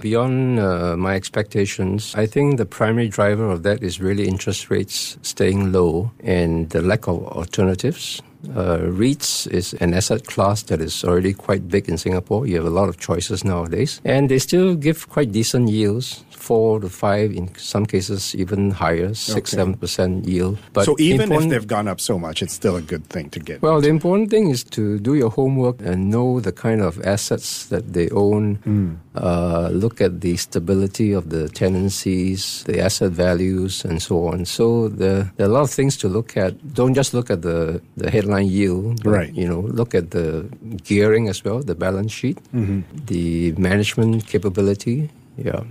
beyond 0.00 0.58
uh, 0.58 0.96
my 0.96 1.14
expectations. 1.14 2.14
I 2.14 2.26
think 2.26 2.56
the 2.56 2.66
primary 2.66 3.08
driver 3.08 3.50
of 3.50 3.62
that 3.62 3.82
is 3.82 4.00
really 4.00 4.26
interest 4.26 4.70
rates 4.70 5.18
staying 5.22 5.72
low 5.72 6.10
and 6.22 6.70
the 6.70 6.82
lack 6.82 7.08
of 7.08 7.24
alternatives. 7.26 8.22
Uh, 8.48 8.78
REITs 8.78 9.46
is 9.48 9.74
an 9.74 9.92
asset 9.92 10.24
class 10.24 10.62
that 10.62 10.80
is 10.80 11.04
already 11.04 11.34
quite 11.34 11.68
big 11.68 11.88
in 11.88 11.98
Singapore. 11.98 12.46
You 12.46 12.56
have 12.56 12.64
a 12.66 12.70
lot 12.70 12.88
of 12.88 12.98
choices 12.98 13.44
nowadays, 13.44 14.00
and 14.04 14.30
they 14.30 14.38
still 14.38 14.74
give 14.74 15.08
quite 15.10 15.30
decent 15.30 15.68
yields 15.68 16.24
four 16.40 16.80
to 16.80 16.88
five, 16.88 17.32
in 17.32 17.54
some 17.56 17.86
cases 17.86 18.34
even 18.34 18.70
higher, 18.70 19.14
six, 19.14 19.50
seven 19.50 19.74
percent 19.74 20.26
yield. 20.26 20.58
But 20.72 20.84
so 20.84 20.96
even 20.98 21.32
if 21.32 21.48
they've 21.48 21.66
gone 21.66 21.88
up 21.88 22.00
so 22.00 22.18
much, 22.18 22.42
it's 22.42 22.54
still 22.54 22.76
a 22.76 22.82
good 22.82 23.04
thing 23.06 23.30
to 23.30 23.40
get. 23.40 23.62
Well, 23.62 23.76
into. 23.76 23.86
the 23.86 23.90
important 23.90 24.30
thing 24.30 24.50
is 24.50 24.64
to 24.64 24.98
do 24.98 25.14
your 25.14 25.30
homework 25.30 25.80
and 25.80 26.10
know 26.10 26.40
the 26.40 26.52
kind 26.52 26.80
of 26.80 27.00
assets 27.04 27.66
that 27.66 27.92
they 27.92 28.08
own. 28.10 28.56
Mm. 28.58 28.96
Uh, 29.14 29.68
look 29.72 30.00
at 30.00 30.20
the 30.20 30.36
stability 30.36 31.12
of 31.12 31.30
the 31.30 31.48
tenancies, 31.48 32.62
the 32.64 32.80
asset 32.80 33.10
values, 33.10 33.84
and 33.84 34.00
so 34.00 34.28
on. 34.28 34.44
So 34.44 34.88
there, 34.88 35.32
there, 35.36 35.46
are 35.46 35.50
a 35.50 35.52
lot 35.52 35.62
of 35.62 35.70
things 35.70 35.96
to 35.98 36.08
look 36.08 36.36
at. 36.36 36.74
Don't 36.74 36.94
just 36.94 37.12
look 37.12 37.28
at 37.30 37.42
the, 37.42 37.82
the 37.96 38.10
headline 38.10 38.46
yield. 38.46 39.02
But, 39.02 39.10
right. 39.10 39.34
You 39.34 39.48
know, 39.48 39.60
look 39.60 39.94
at 39.94 40.12
the 40.12 40.48
gearing 40.84 41.28
as 41.28 41.42
well, 41.44 41.60
the 41.60 41.74
balance 41.74 42.12
sheet, 42.12 42.38
mm-hmm. 42.54 42.82
the 43.06 43.52
management 43.52 44.26
capability. 44.26 45.10
Yeah. 45.36 45.64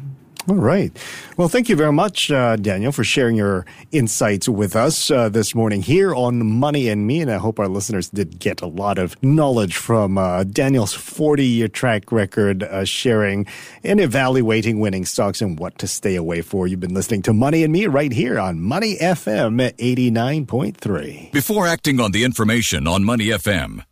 All 0.48 0.56
right. 0.56 0.92
Well, 1.38 1.50
thank 1.50 1.70
you 1.70 1.76
very 1.76 1.92
much, 1.92 2.32
uh, 2.32 2.56
Daniel, 2.56 2.92
for 2.92 3.04
sharing 3.04 3.36
your 3.36 3.66
insights 3.92 4.48
with 4.50 4.76
us 4.76 5.12
uh, 5.12 5.30
this 5.30 5.54
morning 5.54 5.82
here 5.82 6.16
on 6.16 6.44
Money 6.46 6.88
and 6.88 7.06
Me. 7.06 7.22
And 7.22 7.30
I 7.30 7.38
hope 7.38 7.60
our 7.60 7.68
listeners 7.68 8.10
did 8.10 8.40
get 8.40 8.62
a 8.62 8.66
lot 8.66 8.98
of 8.98 9.22
knowledge 9.22 9.76
from 9.76 10.18
uh, 10.18 10.46
Daniel's 10.46 10.94
40 10.94 11.46
year 11.46 11.68
track 11.68 12.12
record 12.12 12.64
uh, 12.64 12.86
sharing 12.86 13.46
and 13.84 14.00
evaluating 14.00 14.80
winning 14.80 15.06
stocks 15.06 15.42
and 15.42 15.60
what 15.60 15.78
to 15.80 15.88
stay 15.88 16.16
away 16.16 16.42
for. 16.42 16.68
You've 16.68 16.80
been 16.80 16.96
listening 16.96 17.22
to 17.24 17.34
Money 17.34 17.64
and 17.64 17.74
Me 17.74 17.86
right 17.88 18.12
here 18.12 18.40
on 18.40 18.62
Money 18.62 18.98
FM 18.98 19.74
89.3. 19.78 21.32
Before 21.32 21.68
acting 21.68 22.00
on 22.00 22.12
the 22.12 22.24
information 22.24 22.88
on 22.88 23.04
Money 23.04 23.28
FM, 23.28 23.84